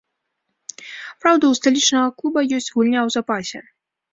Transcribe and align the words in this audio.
Праўда, 1.25 1.43
у 1.51 1.59
сталічнага 1.61 2.07
клуба 2.23 2.39
ёсць 2.59 2.73
гульня 2.79 2.99
ў 3.07 3.17
запасе. 3.19 3.59